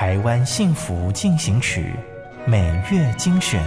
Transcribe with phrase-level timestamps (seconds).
[0.00, 1.94] 台湾幸福进行曲》
[2.50, 3.62] 每月精选。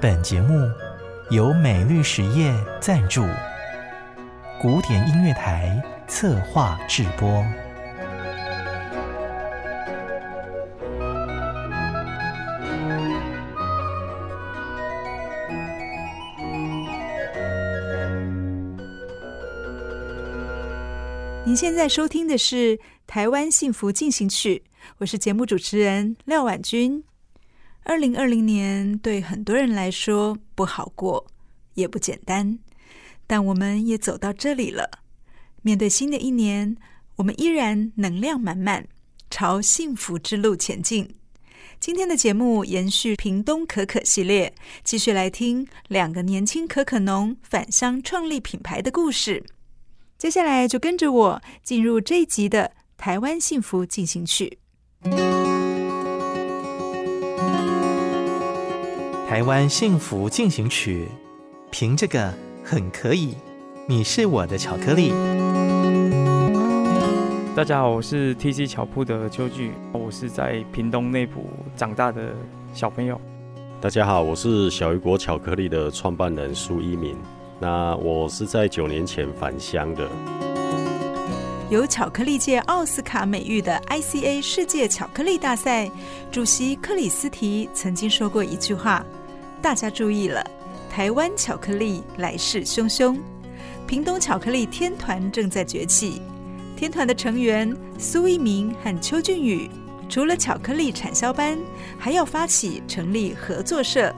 [0.00, 0.66] 本节目
[1.28, 3.26] 由美律实业赞助，
[4.58, 5.78] 古典音乐台
[6.08, 7.44] 策划制播。
[21.44, 22.78] 您现在收听的是
[23.12, 24.62] 《台湾幸福进行曲》，
[24.96, 27.04] 我是节目主持人廖婉君。
[27.82, 31.26] 二零二零年对很多人来说不好过，
[31.74, 32.58] 也不简单，
[33.26, 34.88] 但我们也走到这里了。
[35.60, 36.74] 面对新的一年，
[37.16, 38.88] 我们依然能量满满，
[39.28, 41.14] 朝幸福之路前进。
[41.78, 49.44] 今天的节目延续屏东可可系列，继续来听两个年轻可可农返乡创立品牌的故事。
[50.16, 52.72] 接下来就跟着我进入这一集的
[53.04, 54.58] 《台湾幸福进行曲》。
[59.28, 61.08] 台湾幸福进行曲，
[61.72, 63.34] 凭这个很可以。
[63.88, 65.12] 你是我的巧克力。
[67.56, 72.32] 大家好，我是 TC 巧铺的秋俊，我是在屏东内埔长大的
[72.72, 73.20] 小朋友。
[73.80, 77.16] 大家好，我是小鱼果巧克力的创办人苏一鸣。
[77.58, 80.08] 那我是在九年前返乡的。
[81.72, 85.90] 有巧克力界奥斯卡美誉的 ICA 世界巧克力大赛
[86.30, 89.02] 主席克里斯提曾经说过一句话。
[89.62, 90.44] 大家注意了，
[90.90, 93.18] 台湾巧克力来势汹汹，
[93.86, 96.20] 屏东巧克力天团正在崛起。
[96.76, 99.70] 天团的成员苏一鸣和邱俊宇，
[100.10, 101.58] 除了巧克力产销班，
[101.98, 104.14] 还要发起成立合作社。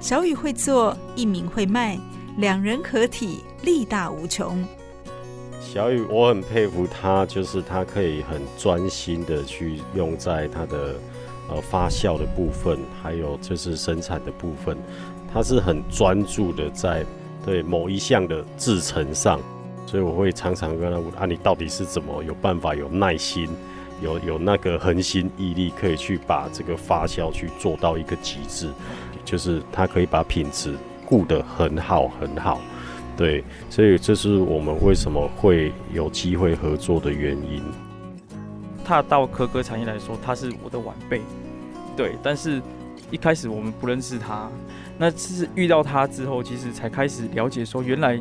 [0.00, 1.96] 小雨会做，一鸣会卖，
[2.38, 4.66] 两人合体，力大无穷。
[5.60, 10.94] 小雨，我很佩服他，就是他可以很专心的去用在他的。
[11.50, 14.76] 呃，发酵的部分，还有就是生产的部分，
[15.32, 17.02] 他是很专注的在
[17.42, 19.40] 对某一项的制程上，
[19.86, 23.48] 所以我会常常跟他问啊，你到底是怎么有办法、有耐心、
[24.02, 28.68] 有有那个恒心毅力，可以去把这个发酵去做到一个极致，
[29.24, 30.74] 就是他可以把品质
[31.06, 32.60] 顾得很好很好，
[33.18, 37.60] 对，所以这是我们为什么会有机会合作的原因。
[38.84, 41.20] 踏到可可产业来说，他是我的晚辈，
[41.96, 42.14] 对。
[42.22, 42.62] 但是，
[43.10, 44.48] 一开始我们不认识他，
[44.96, 48.20] 那是遇到他之后，其实才开始了解说，原来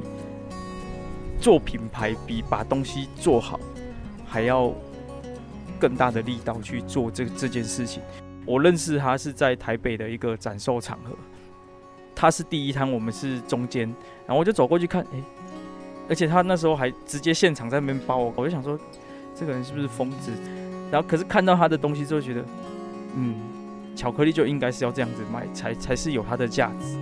[1.40, 3.60] 做品牌比把东西做好
[4.26, 4.74] 还要
[5.80, 8.02] 更大的力道去做这这件事情。
[8.48, 11.16] 我认识他是在台北的一个展售场合，
[12.20, 13.88] 他是第一摊，我们是中间，
[14.26, 15.22] 然后我就走过去看，哎，
[16.10, 18.78] 而且他那时候还直接现场在那边包我，我就想说。
[19.40, 20.32] 这个人是不是疯子？
[20.92, 22.44] 然后可是看到他的东西之后，觉得，
[23.16, 23.36] 嗯，
[23.96, 26.98] 巧克力就应该是要这样子卖，才才是有它的价值。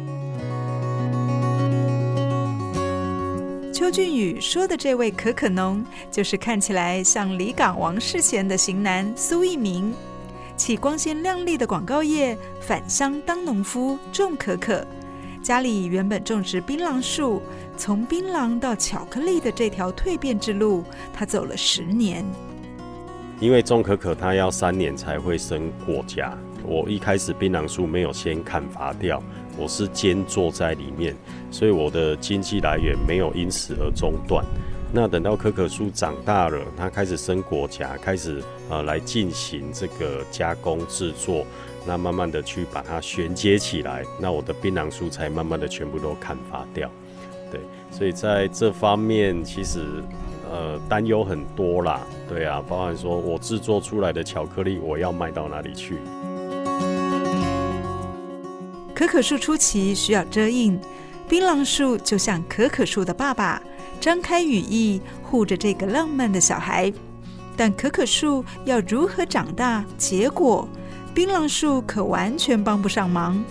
[3.72, 9.94] 邱俊宇说的这位可可农，就是看起来像离港王世贤的型男苏一鸣，
[10.58, 14.86] 起光鲜亮丽的广告业，返乡当农夫种可可。
[15.45, 17.39] 家里原本种植槟榔树，
[17.78, 20.83] 从槟榔到巧克力的这条蜕变之路，
[21.13, 22.25] 他走了十年。
[23.39, 26.35] 因为种可可，它要三年才会生果荚。
[26.63, 29.22] 我一开始槟榔树没有先砍伐掉，
[29.55, 31.16] 我是兼坐在里面，
[31.51, 34.44] 所以我的经济来源没有因此而中断。
[34.91, 41.46] 那等到可可树长大了，它开始生果荚，开始呃来进行这个加工制作。
[41.85, 46.90] 那慢慢的去把它衔接起来，那我的槟榔树才慢慢的全部都砍伐掉，
[47.52, 47.61] 对，
[47.91, 50.03] 所以在这方面其实
[50.52, 55.97] 呃担忧很多啦，对啊，包含说我制作出来的巧克力我要卖到哪里去？
[58.96, 60.79] 可可树初期需要遮荫，
[61.28, 63.61] 槟榔树就像可可树的爸爸，
[63.99, 66.91] 张开羽翼护着这个浪漫的小孩，
[67.58, 70.67] 但可可树要如何长大结果？
[71.16, 73.41] 槟榔树可完全帮不上忙，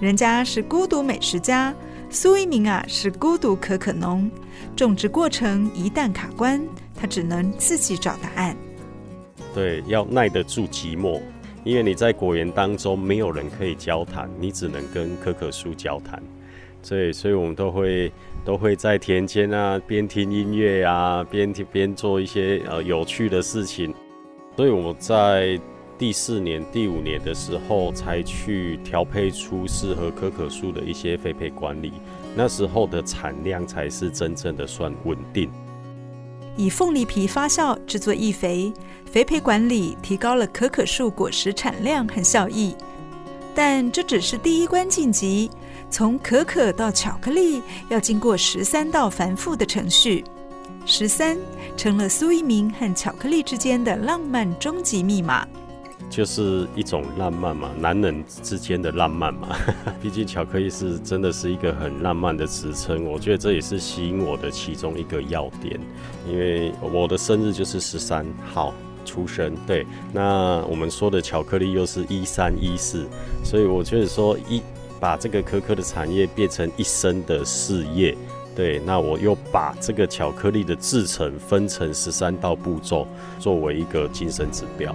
[0.00, 1.72] 人家是孤独美食家，
[2.10, 4.28] 苏一鸣啊是孤独可可农。
[4.74, 6.60] 种植过程一旦卡关，
[6.96, 8.56] 他只能自己找答案。
[9.54, 11.20] 对，要耐得住寂寞，
[11.62, 16.20] 因为你在果园当中没有人可以交谈，你只能跟可可树交谈。
[16.82, 18.12] 所以，所以我们都会
[18.44, 23.94] 都会在田间啊，边听音乐啊，边听边做一些呃有趣的事情。
[24.56, 25.60] 所以我在
[25.98, 31.94] 第四年、第五年的时候，才去调配出适合可可树的一些肥配管理。
[32.36, 35.50] 那时候的产量才是真正的算稳定。
[36.56, 38.72] 以凤梨皮发酵制作易肥，
[39.06, 42.76] 肥培管理提高了可可树果实产量和效益。
[43.52, 45.50] 但这只是第一关晋级，
[45.90, 50.22] 从可可到巧克力要经过十三道繁复的程序。
[50.86, 51.36] 十三
[51.76, 55.44] 成了苏一鸣和巧克力之间的浪漫终极密码。
[56.10, 59.48] 就是一种浪漫嘛，男人之间的浪漫嘛。
[60.00, 65.78] 毕竟巧克力是真的是一个很浪漫的职称，我觉得这也是吸引我的其中一个要点。
[66.28, 68.72] 因为我的生日就是十三号
[69.04, 69.86] 出生，对。
[70.12, 73.06] 那我们说的巧克力又是一三一四，
[73.44, 74.62] 所以我觉得说一
[74.98, 78.16] 把这个可可的产业变成一生的事业，
[78.56, 78.80] 对。
[78.80, 83.06] 那我又把这个巧克力的制程分成十三道步骤，
[83.38, 84.94] 作为一个精神指标。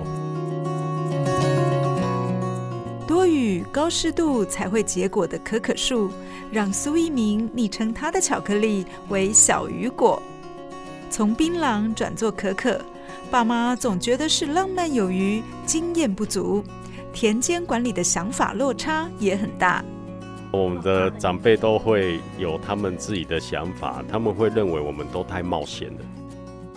[3.72, 6.10] 高湿度才会结果的可可树，
[6.52, 10.22] 让苏一鸣昵称他的巧克力为“小雨果”。
[11.12, 12.80] 从槟榔转做可可，
[13.30, 16.64] 爸妈总觉得是浪漫有余，经验不足。
[17.12, 19.84] 田间管理的想法落差也很大。
[20.52, 26.00] 我们的长辈都会有他们自己的想法，他们会认为我们都太冒险了。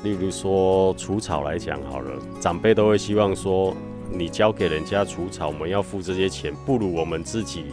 [0.02, 2.10] 例如说除草来讲好了，
[2.40, 3.74] 长辈都会希望说。
[4.10, 7.66] 你交给人家除草，我们要付这些钱，不如我们自己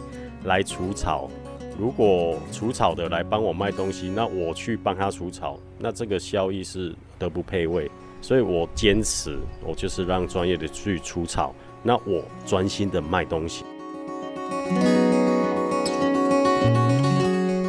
[0.44, 1.30] 来除草。
[1.78, 7.90] 如果除草的来帮我卖东西，那我去帮他除草，那这个效益是德不配位。
[8.20, 13.64] 所以我坚持，我就是让专业的去除草，那我专心的卖东西。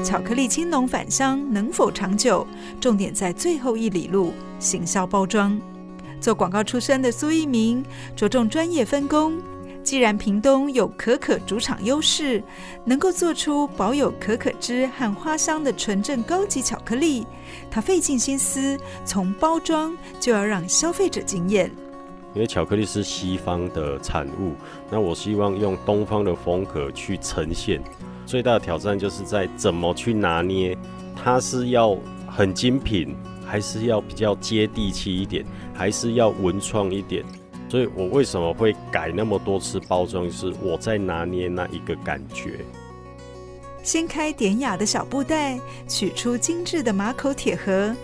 [0.04, 2.46] 巧克力青农返乡能否长久？
[2.80, 5.60] 重点在最后一里路，行销包装。
[6.26, 7.86] 做广告出身的苏一鸣
[8.16, 9.40] 着重专业分工。
[9.84, 12.44] 既然屏东有可可主场优势，
[12.84, 17.28] 能够做出保有可可汁和花香的纯正高级巧克力，
[17.70, 18.76] 他费尽心思，
[19.06, 21.72] 从包装就要让消费者惊艳。
[22.34, 24.56] 因为巧克力是西方的产物，
[24.90, 27.80] 那我希望用东方的风格去呈现。
[28.26, 30.76] 最大的挑战就是在怎么去拿捏，
[31.16, 31.96] 它是要
[32.28, 33.16] 很精品。
[33.46, 37.24] 还是要比较接地气一点，还是要文创一点，
[37.70, 40.26] 所以我为什么会改那么多次包装？
[40.26, 42.60] 就是我在拿捏那一个感觉。
[43.84, 47.96] 掀开典雅的小布袋，取出精致的马口铁盒，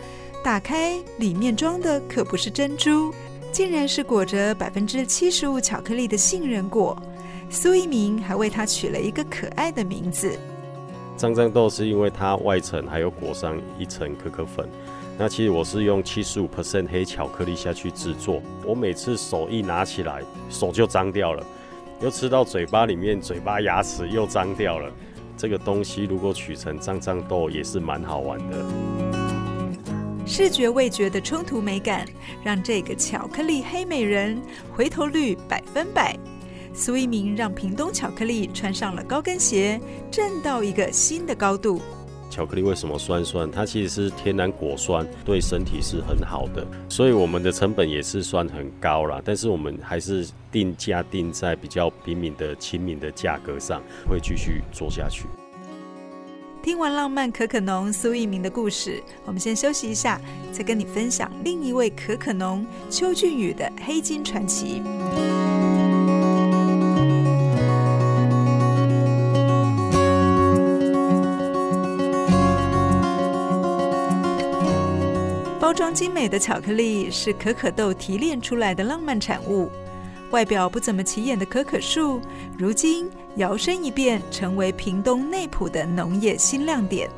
[0.43, 3.11] 打开里面装的可不是珍珠，
[3.51, 6.95] 竟然是裹着百分之七十五巧克力的杏仁果。
[7.49, 10.38] 苏一鸣还为它取了一个可爱的名字——
[11.17, 14.69] 脏脏豆，是因为它外层还有裹上一层可可粉。
[15.21, 21.45] 那其实我是用七十五 percent 黑巧克力下去制作，我每次手一拿起来，手就脏掉了，
[22.01, 24.91] 又吃到嘴巴里面，嘴巴牙齿又脏掉了。
[25.38, 28.65] 这个东西如果取成脏脏豆，也是蛮好玩的。
[30.25, 32.03] 视觉味觉的冲突美感，
[32.44, 34.41] 让这个巧克力黑美人
[34.75, 36.17] 回头率百分百。
[36.74, 39.79] 苏一鸣让屏东巧克力穿上了高跟鞋，
[40.10, 41.79] 站到一个新的高度。
[42.31, 43.51] 巧克力为什么酸酸？
[43.51, 46.65] 它其实是天然果酸，对身体是很好的。
[46.88, 55.25] 所以我们的成本也是算很高啦，但是我们还是定价定在比较平民的亲民的价格上，会继续做下去。
[56.63, 60.21] 听完浪漫可可农苏一鸣的故事，我们先休息一下，
[60.53, 64.81] 再跟你分享另一位可可农邱俊宇的黑金传奇。
[75.72, 79.70] 包装精美的巧克力是可可豆提炼出来的浪漫产物。
[80.32, 82.20] 外表不怎么起眼的可可树，
[82.58, 87.10] 如今摇身一变成为屏东内埔的农业新亮点。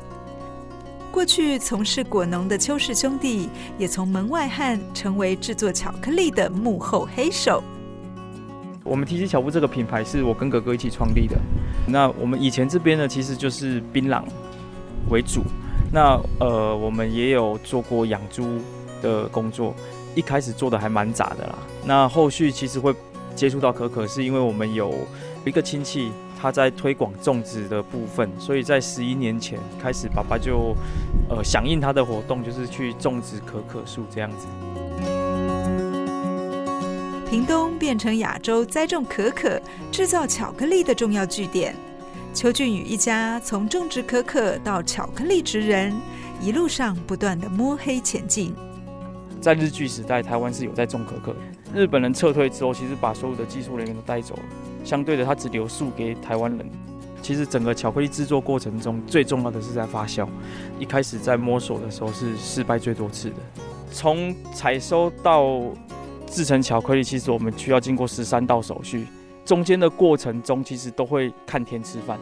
[1.10, 7.60] 过去从事果农的邱氏兄弟，也从门外汉成为制作巧克力的幕后黑手。
[8.84, 11.36] 我们 TC 巧布这个品牌是我跟哥哥一起创立的。
[11.88, 14.22] 那我们以前这边呢，其实就是槟榔
[15.10, 15.42] 为主。
[15.94, 18.58] 那呃，我们也有做过养猪
[19.00, 19.72] 的工作，
[20.16, 21.56] 一开始做的还蛮杂的啦。
[21.84, 22.92] 那后续其实会
[23.36, 24.92] 接触到可可，是因为我们有
[25.44, 26.10] 一个亲戚
[26.42, 30.74] 他在推广种植的部分，所以在十一年前开始，爸爸就
[31.28, 34.48] 呃响应他的活动，就是去种植可可树这样子。
[37.30, 41.72] 屏东变成亚洲栽种可可、制造巧克力的重要据点。
[42.34, 45.94] 邱俊宇一家从种植可可到巧克力职人，
[46.40, 48.52] 一路上不断的摸黑前进。
[49.40, 51.36] 在日据时代，台湾是有在种可可。
[51.72, 54.42] 日本人撤退之后，其实把所有的技术人员都带走了。
[54.84, 56.68] 相对的，他只留树给台湾人。
[57.22, 60.26] 其实整个巧克力制作过程中，最重要的是在发酵。
[60.80, 63.36] 一开始在摸索的时候是失败最多次的。
[63.92, 65.62] 从采收到
[66.26, 69.06] 制成巧克力，其实我们需要经过十三道手续。
[69.44, 72.18] 中间的过程中，其实都会看天吃饭。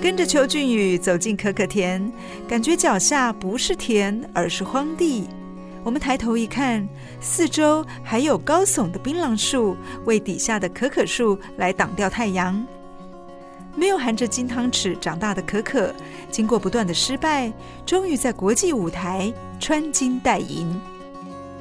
[0.00, 2.12] 跟着邱俊宇走进可可田，
[2.46, 5.28] 感觉脚下不是田，而是荒地。
[5.82, 6.86] 我们抬头一看，
[7.20, 12.66] 四周还有高耸的槟榔树，为底下的可可树来挡掉太阳。
[13.76, 15.94] 没有含着金汤匙长大的可可，
[16.30, 17.52] 经过不断的失败，
[17.84, 20.80] 终于在国际舞台穿金戴银。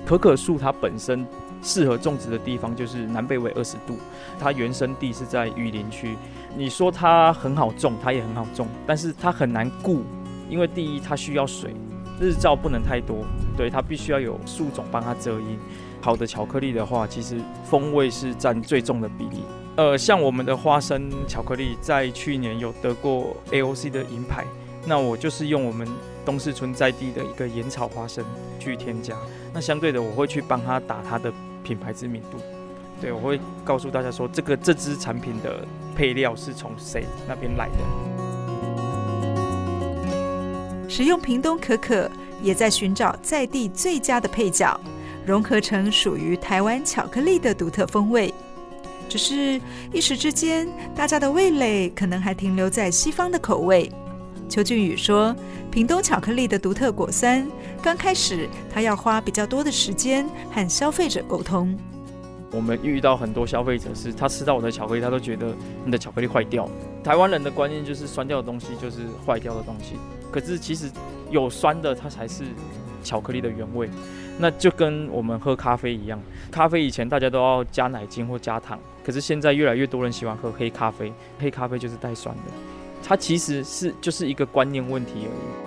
[0.05, 1.25] 可可树它本身
[1.62, 3.98] 适合种植的地方就是南北纬二十度，
[4.39, 6.15] 它原生地是在雨林区。
[6.55, 10.03] 你说它很好种，它也很好种，但是它很难顾，
[10.50, 11.74] 因为第一它需要水，
[12.19, 13.25] 日照不能太多，
[13.57, 15.57] 对，它必须要有树种帮它遮阴。
[16.01, 19.43] 好的巧克力的话，其实风味是占最重的比例。
[19.77, 24.45] 呃，像我们的花生巧克力，在去年有得过 AOC 的银牌，
[24.86, 25.88] 那我就是用我们
[26.25, 28.23] 东势村在地的一个盐草花生
[28.59, 29.15] 去添加，
[29.53, 31.31] 那相对的我会去帮他打他的
[31.63, 32.37] 品牌知名度。
[33.01, 35.65] 对，我会告诉大家说，这个这支产品的
[35.95, 37.75] 配料是从谁那边来的。
[40.87, 42.09] 使用屏东可可，
[42.41, 44.79] 也在寻找在地最佳的配角，
[45.25, 48.33] 融合成属于台湾巧克力的独特风味。
[49.09, 49.59] 只是
[49.91, 53.91] 一时之间，大家的味蕾可能还停留在西方的口味。
[54.53, 55.36] 邱俊宇说，
[55.72, 57.43] 屏东巧克力的独特果酸，
[57.81, 61.75] 刚开始他要花比较多的时间和消费者沟通。
[62.51, 66.69] 我们遇到很多消费者是，他吃到我的巧克力，他都觉得你的巧克力坏掉。
[67.03, 69.95] 台湾人的观念就是酸掉的东西就是坏掉的东西，
[70.31, 70.88] 可是其实
[71.31, 72.43] 有酸的它才是
[73.03, 73.89] 巧克力的原味。
[74.38, 82.51] 那就跟我们喝咖啡一样，咖啡以前大家都要加奶精或加糖，可是现在越来越多人喜欢喝黑咖啡，黑咖啡就是带酸的。
[83.03, 85.63] 它其实是就是一个观念问题而已。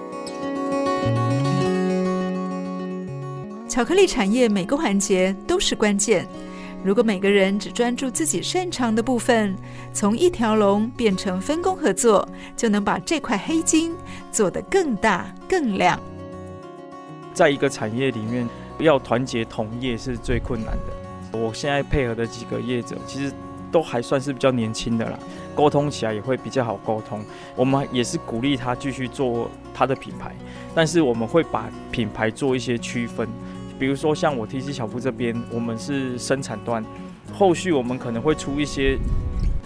[3.69, 6.27] 巧克力产业每个环节都是关键。
[6.83, 9.57] 如果每个人只专注自己擅长的部分，
[9.93, 12.27] 从一条龙变成分工合作，
[12.57, 13.93] 就能把这块黑金
[14.31, 16.01] 做得更大更亮。
[17.35, 21.39] 在一个产业里面，要团结同业是最困难的。
[21.39, 23.33] 我现在配合的几个业者，其实
[23.73, 25.19] 都还算是比较年轻的啦，
[25.57, 27.21] 沟通起来也会比较好沟通。
[27.57, 30.33] 我们也是鼓励他继续做他的品牌，
[30.75, 33.27] 但是我们会把品牌做一些区分。
[33.79, 36.85] 比如说，像我 T C 小夫这边，我们是生产端，
[37.33, 38.97] 后续我们可能会出一些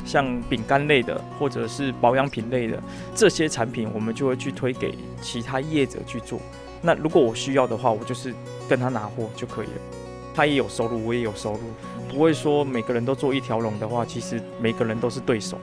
[0.05, 2.83] 像饼干类的，或者是保养品类的
[3.15, 6.41] 这些产品，我们就会去推给其他业者去做。
[6.83, 8.35] 那如果我需要的话，我就是
[8.69, 9.73] 跟他拿货就可以了。
[10.35, 11.61] 他也有收入，我也有收入，
[12.09, 15.57] 不会说每个人都做一条龙的话，其实每个人都是对手。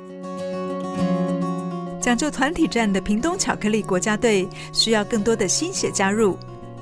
[2.08, 6.38] 讲究团体战的屏东巧克力国家队，需要更多的心血加入。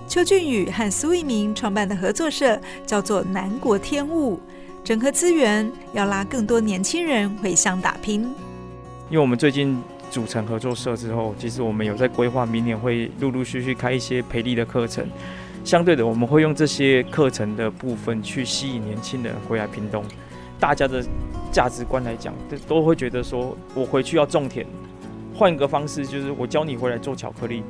[0.08, 4.40] 邱俊宇和苏一鸣创办的合作社叫做南国天物，
[4.84, 8.22] 整合资源，要拉更多年轻人回乡打拼。
[9.10, 15.08] 因为我们最近组成合作社之后，其实我们有在规划，明年会陆陆续续开一些培力的课程。
[15.64, 20.06] 相对的，我们会用这些课程的部分去吸引年轻人回来屏东。
[20.60, 21.04] 大家的
[21.52, 24.64] 价值观来讲，都都会觉得说，我回去要种田，
[25.36, 27.64] 换一个方式，就是我教你回来做巧克力，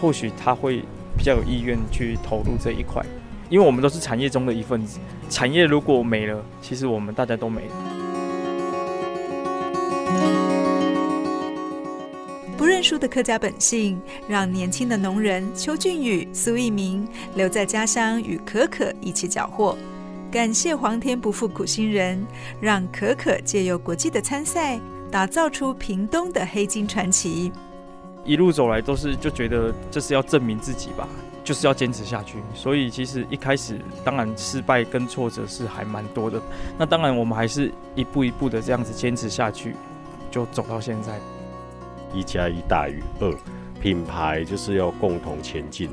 [0.00, 0.82] 或许他会。
[1.14, 3.04] 比较有意愿去投入这一块，
[3.50, 4.98] 因为我们都是产业中的一份子。
[5.28, 7.72] 产业如果没了，其实我们大家都没了。
[12.56, 19.76] 不认输的客家本性，让年轻的农人邱俊宇、苏一鸣留在家乡与可可一起缴获。
[20.30, 22.26] 感谢皇天不负苦心人，
[22.58, 24.80] 让可可借由国际的参赛，
[25.12, 27.52] 打造出屏东的黑金传奇。
[28.24, 31.06] 一路走来都是就觉得这是要证明自己吧，
[31.44, 32.38] 就是要坚持下去。
[32.54, 36.40] 所以其实一开始当然失败跟挫折是还蛮多的。
[36.78, 39.76] 那当然我们还是一步一步的这样子坚持下去，
[40.30, 41.20] 就走到现在。
[42.14, 43.30] 一加一大于二，
[43.82, 45.90] 品牌就是要共同前进，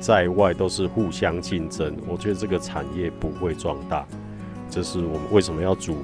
[0.00, 1.96] 在外都是互相竞争。
[2.06, 4.06] 我觉得这个产业不会壮大，
[4.68, 5.96] 这是我们为什么要组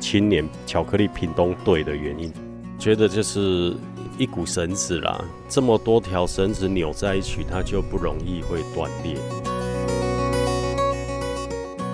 [0.00, 2.32] 青年巧克力屏东队的原因。
[2.78, 3.76] 觉得就是。
[4.18, 9.14] 一股绳子啦，这么多条绳子扭在一起，它就不容易会断裂。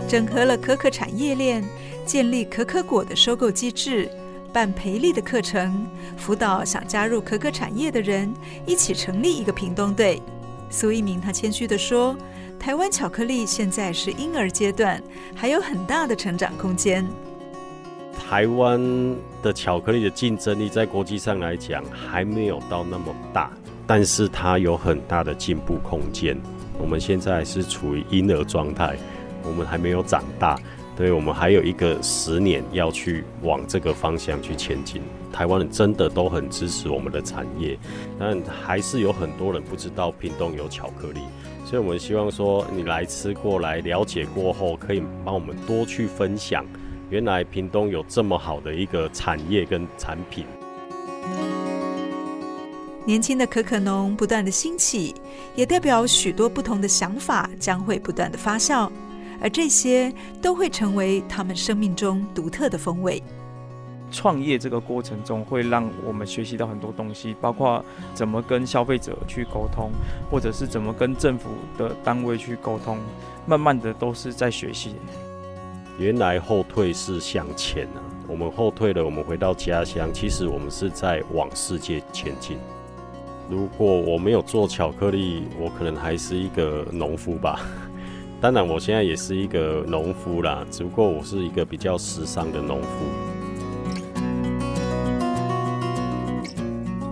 [0.07, 1.65] 整合了可可产业链，
[2.07, 4.09] 建立可可果的收购机制，
[4.53, 5.85] 办培力的课程，
[6.17, 8.33] 辅导想加入可可产业的人，
[8.67, 10.23] 一起成立一个屏东队。
[10.71, 12.17] 苏一鸣他谦虚地说
[12.57, 15.03] ：“台湾巧克力现在是婴儿阶段，
[15.35, 17.05] 还有很大的成长空间。
[18.33, 18.81] 台湾
[19.43, 23.51] 的巧克力的竞争力在国际上来讲还没有到那么大，
[23.87, 26.35] 但是它有很大的进步空间。
[26.81, 28.97] 我们现在是处于婴儿状态。”
[29.45, 30.59] 我们还没有长大，
[30.97, 35.03] 对，我们还有一个十年要去往这个方向去前进。
[35.31, 37.79] 台湾人真的都很支持我们的产业，
[38.19, 41.21] 但还是有很多人不知道屏东有巧克力，
[41.67, 46.65] 所以我们希望说你来吃过来了解过后，可以帮我们多去分享，
[47.13, 50.47] 原来屏东有这么好的一个产业跟产品。
[53.05, 55.15] 年轻的可可农不断的兴起，
[55.55, 58.91] 也代表许多不同的想法将会不断的发酵。
[59.43, 63.23] 而这些都会成为他们生命中独特的风味。
[64.11, 69.91] 创业这个过程中，会让我们学习到很多东西，包括怎么跟消费者去沟通，
[70.31, 72.97] 或者是怎么跟政府的单位去沟通。
[73.45, 74.95] 慢慢的，都是在学习。
[75.99, 82.57] 原来后退是向前啊，我们后退了，我们回到家乡，其实我们是在往世界前进。
[83.51, 87.61] 如果我没有做巧克力，我可能还是一个农夫吧。
[88.41, 92.89] 当然，我现在也是一个农夫啦，只不过我是一个比较时尚的农夫。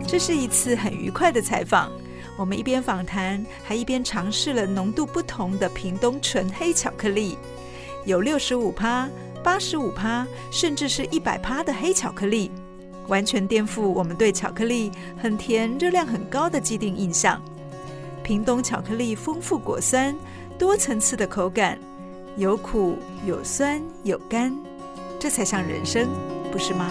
[0.08, 1.92] 这是一次很愉快的采访，
[2.36, 7.36] 我们一边访谈，还一边尝试了浓度不同的屏东纯黑巧克力，
[8.04, 9.08] 有六十五趴、
[9.42, 12.50] 八十五趴，甚至是一百趴的黑巧克力，
[13.08, 17.42] 完全颠覆我们对巧克力很甜、热量很高的既定印象。
[18.22, 20.14] 屏东巧克力丰富果酸。
[20.58, 21.78] 多层次的口感，
[22.36, 24.54] 有苦有酸有甘，
[25.18, 26.06] 这才像人生，
[26.52, 26.90] 不是吗？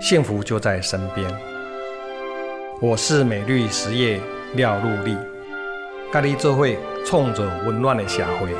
[0.00, 1.30] 幸福就在身边。
[2.80, 4.20] 我是美绿实业
[4.54, 5.16] 廖禄立，
[6.12, 6.78] 咖喱做会。
[7.06, 8.54] 冲着温暖的社会，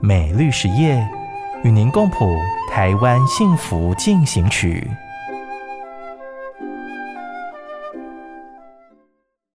[0.00, 1.04] 美绿实业
[1.64, 2.38] 与您共谱
[2.70, 4.88] 台湾幸福进行曲。